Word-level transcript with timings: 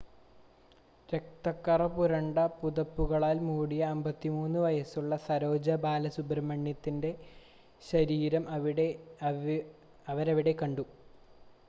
രക്തക്കറ 1.09 1.81
പുരണ്ട 1.91 2.37
പുതപ്പുകളാൽ 2.55 3.37
മൂടിയ 3.47 3.81
53 3.89 4.31
വയുസ്സുള്ള 4.63 5.19
സരോജ 5.27 5.75
ബാലസുബ്രഹ്‌മണ്യൻ്റെ 5.83 7.11
ശരീരം 7.81 8.45
അവരവിടെ 10.07 10.55
കണ്ടു 10.63 10.85